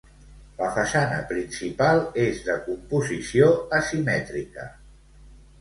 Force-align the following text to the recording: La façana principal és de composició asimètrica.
La 0.61 0.67
façana 0.77 1.19
principal 1.31 2.01
és 2.23 2.41
de 2.49 2.57
composició 2.71 3.51
asimètrica. 3.81 4.67